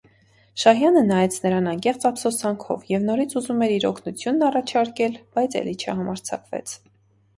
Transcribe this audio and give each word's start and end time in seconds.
Շահյանը 0.61 1.03
նայեց 1.09 1.35
նրան 1.43 1.67
անկեղծ 1.73 2.07
ափսոսանքով 2.11 2.87
և 2.93 3.05
նորից 3.11 3.37
ուզում 3.43 3.61
էր 3.69 3.75
իր 3.77 3.87
օգնությունն 3.93 4.49
առաջարկել, 4.51 5.21
բայց 5.37 5.59
էլի 5.61 5.77
չհամարձակվեց. 5.85 6.75